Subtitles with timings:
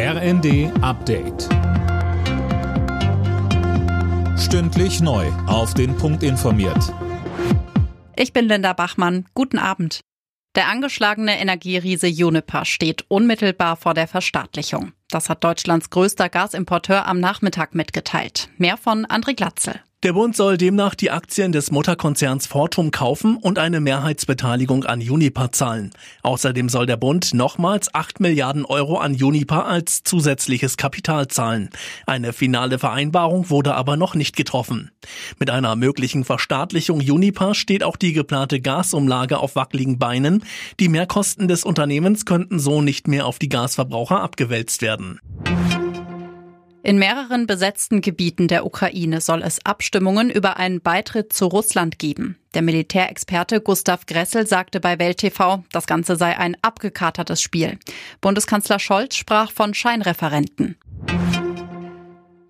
[0.00, 1.48] RND Update.
[4.38, 5.26] Stündlich neu.
[5.48, 6.94] Auf den Punkt informiert.
[8.14, 9.26] Ich bin Linda Bachmann.
[9.34, 9.98] Guten Abend.
[10.54, 14.92] Der angeschlagene Energieriese Juniper steht unmittelbar vor der Verstaatlichung.
[15.10, 18.50] Das hat Deutschlands größter Gasimporteur am Nachmittag mitgeteilt.
[18.56, 19.80] Mehr von André Glatzel.
[20.04, 25.50] Der Bund soll demnach die Aktien des Mutterkonzerns Fortum kaufen und eine Mehrheitsbeteiligung an Uniper
[25.50, 25.90] zahlen.
[26.22, 31.70] Außerdem soll der Bund nochmals 8 Milliarden Euro an Uniper als zusätzliches Kapital zahlen.
[32.06, 34.92] Eine finale Vereinbarung wurde aber noch nicht getroffen.
[35.40, 40.44] Mit einer möglichen Verstaatlichung Uniper steht auch die geplante Gasumlage auf wackeligen Beinen.
[40.78, 45.18] Die Mehrkosten des Unternehmens könnten so nicht mehr auf die Gasverbraucher abgewälzt werden.
[46.88, 52.38] In mehreren besetzten Gebieten der Ukraine soll es Abstimmungen über einen Beitritt zu Russland geben.
[52.54, 57.78] Der Militärexperte Gustav Gressel sagte bei Welt TV, das Ganze sei ein abgekatertes Spiel.
[58.22, 60.78] Bundeskanzler Scholz sprach von Scheinreferenten.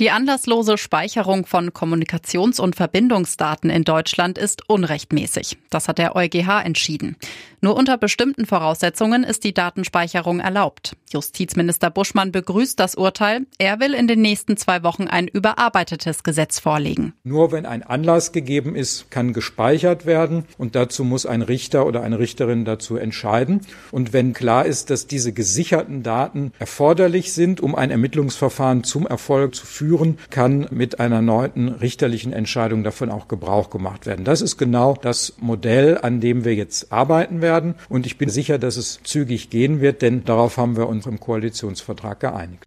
[0.00, 5.58] Die anlasslose Speicherung von Kommunikations- und Verbindungsdaten in Deutschland ist unrechtmäßig.
[5.68, 7.16] Das hat der EuGH entschieden.
[7.60, 10.96] Nur unter bestimmten Voraussetzungen ist die Datenspeicherung erlaubt.
[11.10, 13.42] Justizminister Buschmann begrüßt das Urteil.
[13.58, 17.12] Er will in den nächsten zwei Wochen ein überarbeitetes Gesetz vorlegen.
[17.22, 22.02] Nur wenn ein Anlass gegeben ist, kann gespeichert werden und dazu muss ein Richter oder
[22.02, 23.60] eine Richterin dazu entscheiden.
[23.90, 29.54] Und wenn klar ist, dass diese gesicherten Daten erforderlich sind, um ein Ermittlungsverfahren zum Erfolg
[29.54, 34.24] zu führen, führen, kann mit einer erneuten richterlichen Entscheidung davon auch Gebrauch gemacht werden.
[34.24, 37.74] Das ist genau das Modell, an dem wir jetzt arbeiten werden.
[37.88, 41.18] Und ich bin sicher, dass es zügig gehen wird, denn darauf haben wir uns im
[41.18, 42.64] Koalitionsvertrag geeinigt.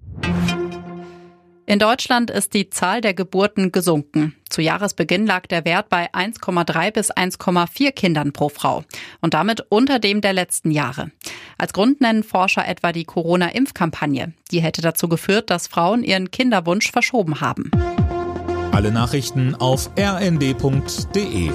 [1.65, 4.35] In Deutschland ist die Zahl der Geburten gesunken.
[4.53, 8.83] Zu Jahresbeginn lag der Wert bei 1,3 bis 1,4 Kindern pro Frau
[9.19, 11.09] und damit unter dem der letzten Jahre.
[11.57, 14.33] Als Grund nennen Forscher etwa die Corona-Impfkampagne.
[14.51, 17.71] Die hätte dazu geführt, dass Frauen ihren Kinderwunsch verschoben haben.
[18.71, 21.49] Alle Nachrichten auf rnd.de